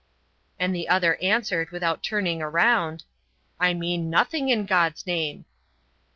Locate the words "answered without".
1.17-2.01